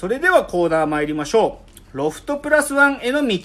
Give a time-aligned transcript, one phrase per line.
[0.00, 1.60] それではコーナー参りましょ
[1.92, 1.98] う。
[1.98, 3.38] ロフトプラスワンへの道。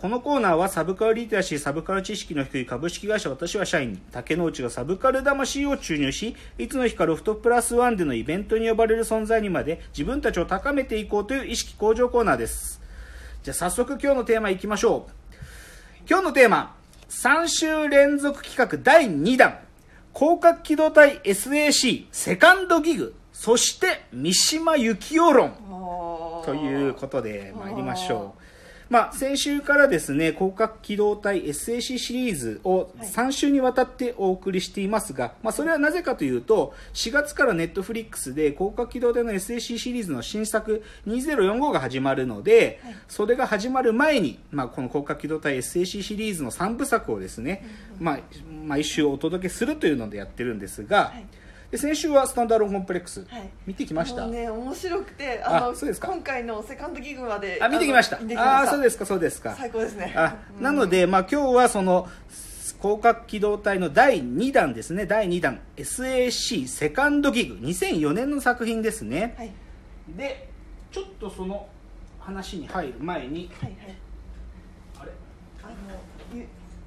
[0.00, 12.80] このコーナーはサブカルリテラシー、サブカル知識の低い株式会社私は社員、竹之内がサブカル魂を注入し、いつの日かロフトプラスワンでのイベントに呼ばれる存在にまで自分たちを高めていこうという意識向上コーナーです。
[13.42, 15.12] じゃあ早速今日のテーマいきましょう。
[16.08, 16.76] 今日のテーマ、
[17.08, 19.58] 3週連続企画第2弾、
[20.14, 25.52] 広角機動隊 SAC セカンドギグ、そして三島由紀夫論。
[26.44, 28.42] ということで参りましょう。
[28.88, 42.78] まあ、先週からですね、広角機動隊 SAC シリーズを3週にわたってお送りしていますが、まあ、それはなぜかというと、4月からネットフリックスで広角機動隊の SAC シリーズの新作2045が始まるので、
[43.08, 47.66] それが始まる前に、まあ、この広角機動隊 SAC シリーズの3部作をですね、
[47.98, 48.20] まあ、
[48.64, 51.24] 毎週お届けするというのでやってるんですが、はい。
[51.24, 51.41] で
[51.74, 53.50] 先週はスタンダードコンプレックス、はい。
[53.66, 54.26] 見てきました。
[54.26, 56.08] ね面白くてああのそうですか。
[56.08, 58.18] 今回のセカンドギグまであ見てきました。
[58.36, 59.54] あそうですかそうですか。
[59.56, 60.12] 最高ですね。
[60.16, 60.62] あうん。
[60.62, 62.08] なので、まあ、今日はその
[62.80, 65.06] 広角機動隊の第2弾ですね。
[65.06, 65.60] 第2弾。
[65.76, 67.54] SAC セカンドギグ。
[67.54, 69.34] 2004年の作品ですね。
[69.38, 69.50] はい。
[70.08, 70.48] で
[70.90, 71.68] ちょっとその
[72.20, 73.96] 話に入る前にはいはい。
[75.00, 75.12] あれ？
[75.62, 75.74] あの
[76.11, 76.11] ゆ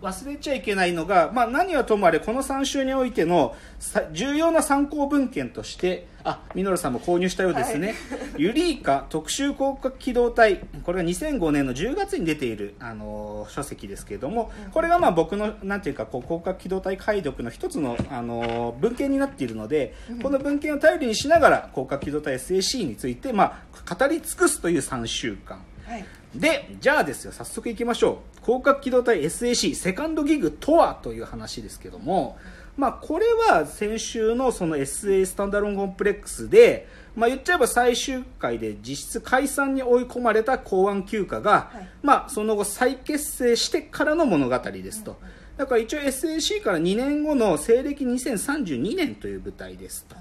[0.06, 7.94] 忘れちゃいけないのが、まあ、何はともあれこの3週においてのさ重要な参考文献としてあミノルさんも購入したようですね、
[8.36, 10.60] ユリーカ特殊広角機動隊。
[10.84, 25.60] これが2005年の10月に出ている、あのー書籍ですけれどもこれがまあ僕のなんていうかこう広角機動隊解読の一つの、あのー文献になっているのでこの文献を頼りにしながら広角機動隊 SAC について、まあ、語り尽くすという3週間。
[25.86, 26.06] はい。
[26.34, 28.35] で、じゃあですよ、早速行きましょう。
[28.46, 32.38] 広角機動隊 SAC セカンドギグとはという話ですけども、
[32.78, 45.18] まあこれは先週のその SA スタンダロンコンプレックスで、まあ言っちゃえば最終回で実質解散に追い込まれた公安休暇が、はいまあその後再結成してからの物語ですと。
[45.58, 50.16] だから一応 SAC から2年後の西暦2032年という舞台ですと。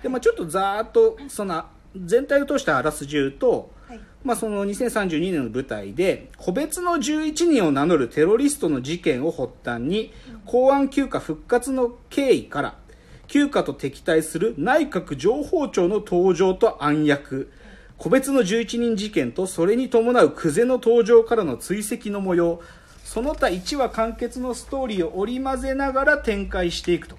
[0.00, 1.64] で、まあちょっとざーっとその
[1.96, 4.00] 全体を通してあらすじ言うと、はい。
[4.22, 10.12] まあ、その2032年の舞台で個別の11人を名乗るテロリストの事件を発端に
[10.46, 12.78] 公安休暇復活の経緯から
[13.26, 17.50] 休暇と敵対する内閣情報庁の登場と暗躍。
[17.96, 22.60] 個別の11人事件とそれに伴う久世の登場からの追跡の模様。
[23.04, 27.16] その他1話完結のストーリーを織り交ぜながら展開していくと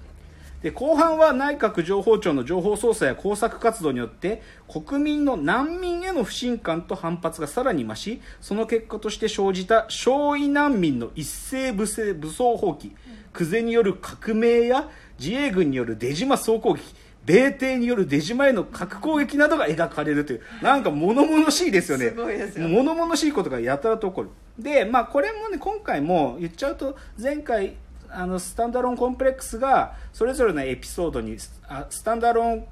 [0.66, 12.96] で後半は内閣情報庁の情報操作や工作活動によって国民の難民への不信感と反発がさらに増しその結果として生じた少尉難民の一斉武装武装蜂起
[13.32, 14.90] 久世による革命や
[15.20, 16.82] 自衛軍による出島総攻撃
[17.24, 22.10] 米帝による出島への核攻撃などが描かれるというなんか物々しいですよね。
[22.50, 24.30] すよ物々しいことがやたらと起こる。
[24.58, 27.74] でまあこれもね今回も言っちゃうと前回
[28.16, 31.36] あのスタンダロンコンプレックスがそれぞれのエピソードに
[31.68, 32.66] あスタンダロン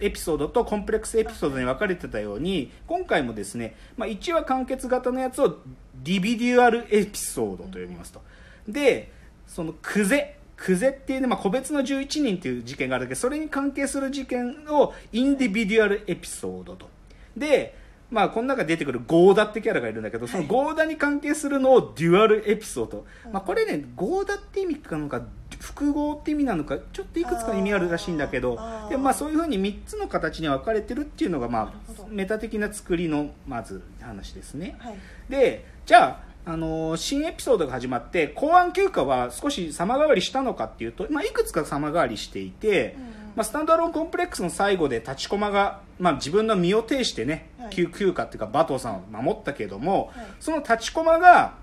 [0.00, 5.60] エピソードとコンプレックスエピソードに分かれてたように今回もですね、まあ、1話完結型のやつを
[6.04, 8.20] ディビデュアルエピソードと呼びますと。
[8.68, 9.10] で
[9.46, 16.90] そのクゼクゼっていうね、まあ、個別の11人っていう事件があるだけどそれに関係する事件をインディビデュアルエピソードと。
[17.34, 23.04] でまあ、この中に出てくるゴーダってキャラがいるんだけど、そのゴーダに関係するのをデュアルエピソード。
[23.32, 25.22] まあ、これね、ゴーダって意味なのか、
[25.60, 28.58] 複合って意味なのか、ちょっといくつか意味あるらしいんだけど
[28.90, 34.76] でまあ、そういうふうに3つの形に分かれてるっていうのが、まあメタ的な作りの、まず話ですね。
[34.78, 34.98] はい。
[35.28, 47.70] で、じゃあ、あのー新エピソードが始まって、公安休暇は少し様変わりしたのかっていうと、まあ、いくつか様変わりしていて、うんまあ、スタンドアローンコンプレックスの最後で立ちコマが、まあ、自分の身を挺してね、はい。
[47.70, 50.26] 休休暇っていうか馬頭さんを守ったけども、はい。
[50.40, 51.54] その立ちコマが、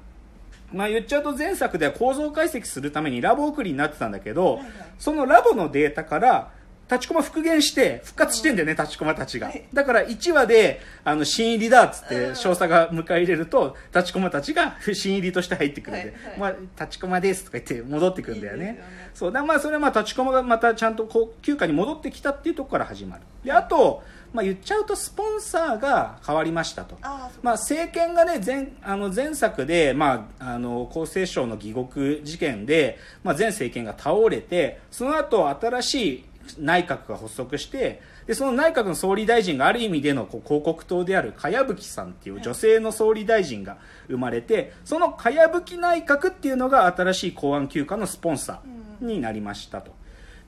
[0.72, 4.72] まあ、言っちゃうと前作では構造解析するためにラボ送りになってたんだけど、はいはい。
[5.00, 6.52] そのラボのデータから
[6.94, 9.66] 立ちコマ復元して復活してんだよね、立ちコマたちが、はい。
[9.74, 12.36] だから1話であの新入りだっつってうん。
[12.36, 16.40] 少佐が迎え入れると立ちコマたちが 新入りとして入ってくるんで、はいはい。
[16.40, 18.64] まあ、立ちコマですとか言って戻ってくるんだよね。
[18.64, 19.04] いいよね。
[19.14, 23.22] そうだまあそれはまあ立ちコマがまたちゃんとこう休暇に戻ってきたっていうところから始まる。
[23.44, 24.04] であと、
[24.34, 26.98] まあ、言っちゃうとスポンサーが変わりましたと。
[27.02, 36.26] あまあ、政権がね前あの前作で、まあ、あの厚生省の疑獄事件で、まあ、前政権が倒れてその後新しい
[36.60, 49.92] 内閣が発足してでその内閣の総理大臣がある意味でのこう広告塔である茅葺さんっていう女性の総理大臣が生まれてその茅葺内閣っていうのが新しい公安休暇のスポンサーになりましたと。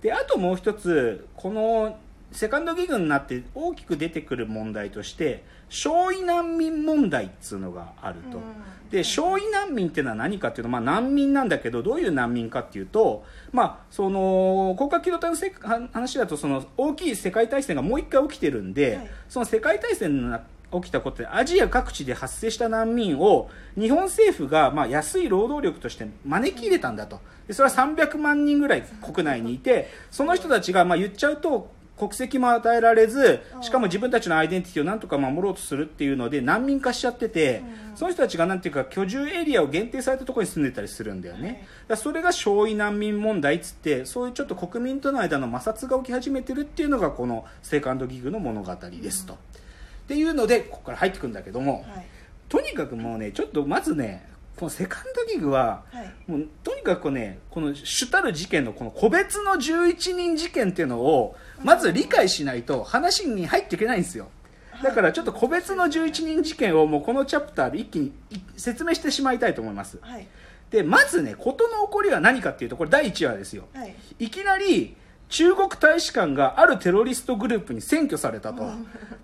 [0.01, 1.97] であともう一つこの
[2.31, 8.89] セカンドギグになって大きく出てくる問題として少位難民問題っつうのがあると、うん。
[8.91, 15.51] で少位難民っていうのは何かっていうと、まあ、難民なんだけどどういう難民かっていうと、まあ、その広角機動隊のせ
[15.91, 19.09] 話だとその大きい世界大戦がもう一回起きてるんで、はい。
[19.29, 23.49] その世界大戦が起きたことでアジア各地で発生した難民を
[23.79, 27.19] 日本政府がまあ安い労働力として招き入れたんだと。
[27.47, 37.63] でそれは300万人ぐらい国内にいてその人たちがまあ言っちゃうと国籍も与えられずしかも自分たちのアイデンティティをなんとか守ろうとするっていうので難民化しちゃってて、
[37.95, 41.59] その人たちがなんていうか居住エリアを限定されたところに住んでたりするんだよね、はい。
[41.89, 49.37] だそれが少位難民問題っつってそういうちょっと国民との間の摩擦が起き始めてるっていうのがこのセカンドギグの物語ですと、っ
[50.07, 52.05] ていうのでここから入ってくるんだけども、はい。
[52.49, 54.27] とにかくもうねちょっとまずね
[54.57, 56.13] このセカンドギグははい。
[56.27, 64.29] もうとにかくねこの主たる事件のこの個別の11人事件っていうのをまず理解しないと話に入っていけないんですよ。
[64.83, 69.99] だからちょっと個別の11人事件をもうこのチャプターで一気にい説明してしまいたいと思います。
[70.01, 70.27] はい。
[70.71, 73.67] でまずね事の起こりは何かっていうとこれ第1話ですよ。
[73.73, 73.95] はい。
[74.19, 74.95] いきなり
[75.29, 78.63] 中国大使館があるテロリストグループに占拠されたと。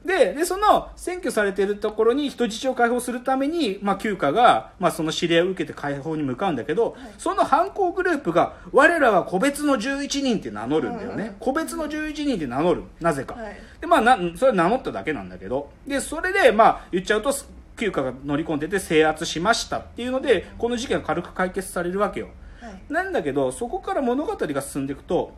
[0.05, 11.35] で、で、その占拠されているところに人質を解放するために、まあ、休暇が、まあ、その指令を受けて解放に向かうんだけど、その犯行グループが、我らは個別の11人って名乗るんだよね。
[11.39, 12.83] 個別の11人って名乗る。
[12.99, 13.35] なぜか。
[13.35, 17.33] はいで、まあ、な、それは名乗っただけなんだけど、で、それで、まあ、言っちゃうと、
[17.77, 22.27] 休暇が乗り込んでて制圧しましたっていうので、この事件が軽く解決されるわけよ。
[22.27, 25.33] はいなんだけどそこから物語が進んでいくと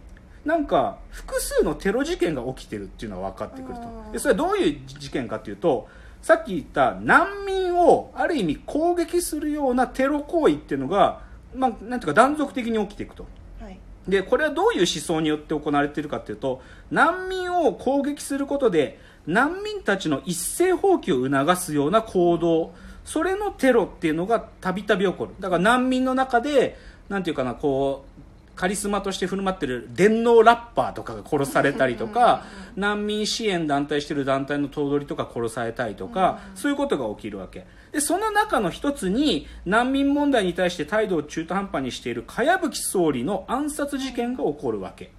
[0.45, 3.81] なんか複数のテロ事件が起きてるっていうのが分かってくると。
[3.81, 5.87] うんでそれはどういう事件かっていうと
[6.21, 11.21] さっき言った難民をある意味攻撃するようなテロ行為っていうのが、
[11.55, 13.25] まあ、なんていうか断続的に起きていくと。
[13.59, 13.79] はい。
[14.07, 16.61] でこれはどういう思想によって行われているかというと
[16.91, 22.73] 難民を攻撃することで難民たちの一斉放棄を促すような行動
[23.05, 25.31] それのテロっていうのがたびたび起こる。
[25.39, 26.77] だから難民の中で
[27.09, 28.22] なんていうかなこう
[28.55, 32.43] カリスマとして振る舞ってる電脳ラッパーとかが殺されたりとか
[32.75, 37.65] 難民支援団体してる団体の頭取とか殺されたりとかそういうことが起きるわけ。
[37.91, 45.11] でその中の一つに難民問題に対して態度を中途半端にしている茅葺総理の暗殺事件が起こるわけ。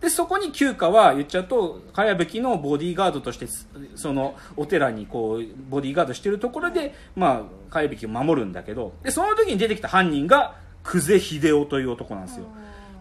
[0.00, 3.46] でそこに旧家は言っちゃうと茅葺のボディーガードとして
[3.94, 8.92] そのお寺にこうボディーガードしてるところで、まあ、茅葺を守るんだけど。
[9.02, 10.56] でその時に出てきた犯人が
[10.86, 12.44] 久世秀夫という男なんですよ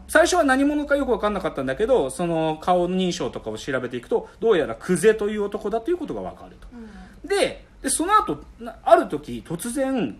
[0.08, 6.68] 最初は何者かよく分かんなかったんだけどその顔認証とかを調べていくとどうやら久世という男だということが分かると。
[7.28, 10.18] ででその後なある時突然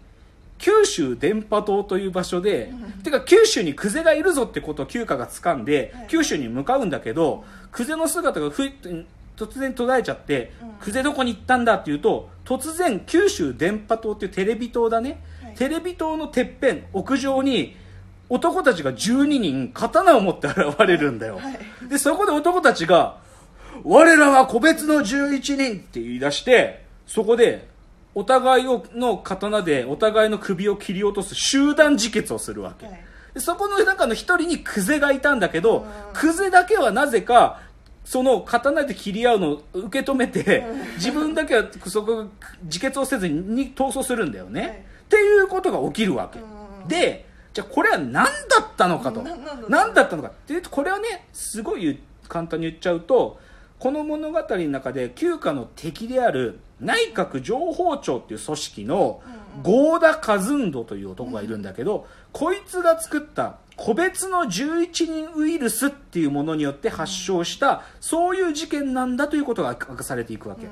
[0.58, 2.72] 九州電波塔という場所で、
[3.04, 6.08] てか九州に久世がいるぞってことを旧家が掴んで、はい。
[6.08, 7.44] 九州に向かうんだけど
[7.74, 8.74] 久世の姿がふい
[9.36, 15.56] 突然途絶えちゃって、久世どこに行ったんだっていうと突然九州電波塔っていうテレビ塔だね、はい。
[15.56, 17.76] テレビ塔のてっぺん屋上に
[18.30, 21.90] 男たちが12人刀を持って現れるんだよ、はい。
[21.90, 23.18] でそこで男たちが
[23.84, 27.68] 我らは個別の11人って言い出してそこで
[28.16, 33.04] お互いをの刀でお互いの首を切り落とす集団自決をするわけ、はい。
[33.36, 35.86] でそこの中の一人にクゼがいたんだけどうん。
[36.14, 37.60] クゼだけはなぜか
[38.06, 40.64] その刀で切り合うのを受け止めて
[40.96, 42.26] 自分だけはそこ
[42.64, 44.70] 自決をせずに逃走するんだよね、はい。
[44.70, 44.74] っ
[45.10, 46.40] ていうことが起きるわけ。
[46.40, 46.88] うん。
[46.88, 47.26] で
[47.56, 48.30] じゃあこれは何だ
[48.62, 49.24] ったのかと。
[49.70, 50.28] 何だったのか。
[50.28, 53.40] っていうとこれはねすごい簡単に言っちゃうと
[53.80, 59.22] この物語の中で旧家の敵である内閣情報庁っていう組織の
[59.64, 70.66] 合田和人という男がいるんだけど、こいつが作った個別の11人ウイルスっていうものによって発症した、そういう事件なんだということが明かされていくわけ。
[70.66, 70.70] う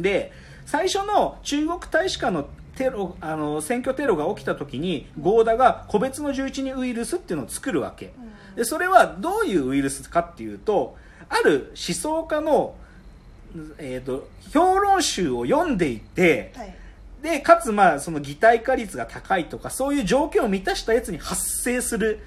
[0.00, 0.02] ん。
[0.02, 0.32] で
[0.66, 8.12] 最初の中国大使館のテロあの選挙テロが起きた時に合田が個別の11人ウイルスっていうのを作るわけ
[8.56, 10.96] でそれはどういうウイルスかっていうと
[11.28, 12.74] ある思想家の、
[13.78, 16.74] えー、と評論集を読んでいてはい
[17.22, 22.18] でかつまあその擬態化率が高いとかそういう条件を満たしたやつに発生する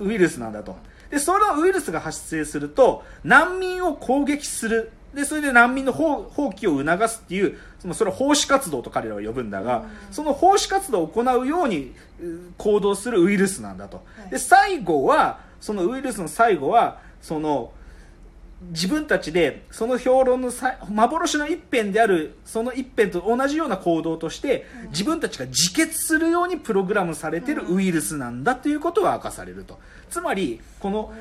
[0.00, 0.76] ウイルスなんだと。
[1.10, 4.92] で、そのウイルスが発生すると、難民を攻撃する。
[5.14, 13.98] で、それで難民の放放棄を促すっていう、そのそれを奉仕活動と彼らは呼ぶんだが、その奉仕活動を行うようにう行動するウイルスなんだと。
[14.18, 14.30] はい。
[14.30, 17.72] で、最後は、そのウイルスの最後は、その、
[18.68, 29.78] 自分たちでその評論のさ幻の一辺であるその一辺と同じような行動として自分たちが自決するようにプログラムされているウイルスなんだということが明かされると。
[30.10, 31.12] つまりこの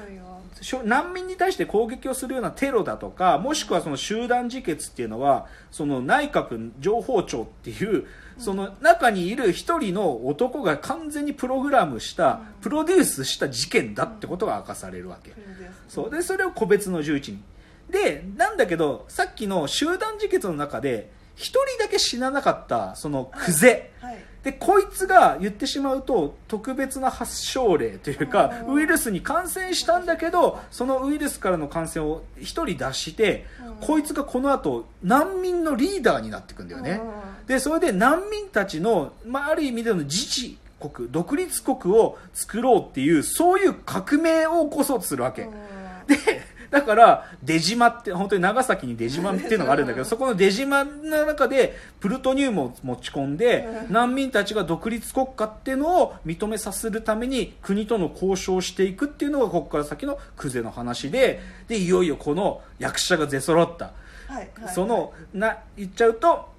[0.83, 8.05] 難民に対して攻撃をするようなテロだとかもしくはその集団自決っていうのはその内閣情報庁っていう
[8.37, 15.33] その中にいる一人の男が完全にプログラムしたプロデュースした事件だってことが明かされるわけ。
[15.89, 16.09] そう。
[16.09, 17.43] でそれを個別の11人
[17.89, 33.75] でなんだけどさっきの集団自決の中で一人だけ死ななかったそのクゼ、はいでこいつが言ってしまうと特別な発症例というかうんウイルスに感染したんだけどそのウイルスからの感染を1人出してうん。
[33.85, 37.01] こいつがこの後難民のリーダーになっていくんだよね。
[37.47, 45.43] でそれで難民たちの、まあ、ある意味での自治国独立国を作ろうっていうそういう革命を起こそうとするわけ。
[45.43, 45.51] うん。
[46.07, 46.15] で
[46.69, 50.91] だから出島って本当に長崎に出島っていうのがあるんだけどそこの出島の
[51.25, 53.93] 中でプルトニウムを持ち込んでうん。
[53.93, 63.91] 難民たちが独立国家っていうのを認めさせるために国との交渉をしていくっていうのがここから先のクゼの話ででいよいよこの役者が出揃った。
[64.27, 66.49] はいはいそのな言っちゃうと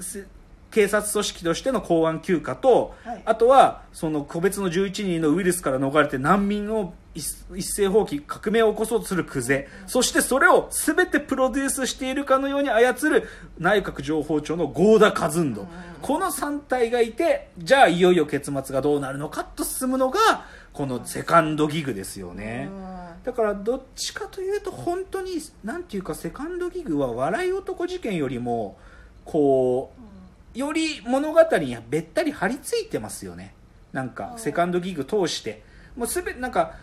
[0.00, 0.24] せ
[0.70, 3.22] 警察組織としての公安休暇と、はい。
[3.24, 15.40] あとはその個別の11人のウイルスから逃れて難民を一一斉放棄革命を起こそうとするクゼ、そしてそれを全てプロデュースしているかのように操る内閣情報庁の合田和人。
[15.42, 15.66] うん。
[16.00, 22.68] この3体がいてじゃあいよいよ結末がどうなるのかと進むのがこのセカンドギグですよね。
[22.70, 23.24] うん。
[23.24, 25.32] だからどっちかというと本当に
[25.64, 28.78] なんていうかセカンドギグは笑い男事件よりも
[29.24, 30.09] こう
[30.54, 33.54] より物語にべったり張り付いてますよね。
[33.92, 35.62] なんかうんセカンドギグ通して。
[35.96, 36.76] もうすべなんか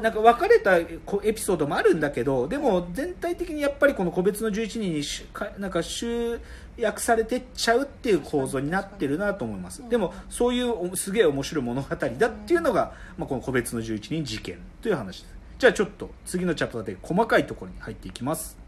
[0.00, 6.40] なんか分かれたこエピソードもあるんだけどでも全体的にやっぱりこの個別の11人にしかなんか集
[6.76, 9.82] 約されてっちゃうっていう構造になってるなと思います。
[9.82, 9.88] うん。
[9.88, 15.42] でもそういうおすげえ面白い物語だっていうのが、まあ、この個別の11人事件という話です。
[15.62, 18.58] じゃあちょっと次のチャプターで細かいところに入っていきます